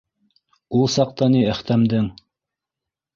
[0.79, 2.09] Ул саҡта ни Әхтәмдең